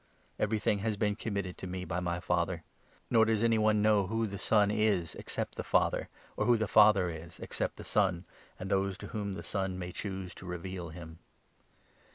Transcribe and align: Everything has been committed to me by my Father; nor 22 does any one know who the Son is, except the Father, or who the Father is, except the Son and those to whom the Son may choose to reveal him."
Everything 0.39 0.79
has 0.79 0.97
been 0.97 1.15
committed 1.15 1.59
to 1.59 1.67
me 1.67 1.85
by 1.85 1.99
my 1.99 2.19
Father; 2.19 2.63
nor 3.11 3.23
22 3.23 3.35
does 3.35 3.43
any 3.43 3.57
one 3.59 3.83
know 3.83 4.07
who 4.07 4.25
the 4.25 4.39
Son 4.39 4.71
is, 4.71 5.13
except 5.13 5.53
the 5.53 5.63
Father, 5.63 6.09
or 6.35 6.47
who 6.47 6.57
the 6.57 6.67
Father 6.67 7.11
is, 7.11 7.39
except 7.39 7.75
the 7.75 7.83
Son 7.83 8.25
and 8.59 8.71
those 8.71 8.97
to 8.97 9.09
whom 9.09 9.33
the 9.33 9.43
Son 9.43 9.77
may 9.77 9.91
choose 9.91 10.33
to 10.33 10.47
reveal 10.47 10.89
him." 10.89 11.19